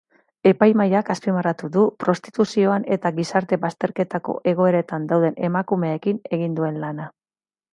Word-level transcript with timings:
Epaimahaiak 0.51 1.11
azpimarratu 1.15 1.69
du 1.75 1.83
prostituzioan 2.05 2.87
eta 2.97 3.11
gizarte 3.19 3.61
bazterketako 3.67 4.35
egoeretan 4.53 5.07
dauden 5.13 5.39
emakumeekin 5.51 6.23
egin 6.39 6.61
duen 6.63 6.83
lana. 6.87 7.11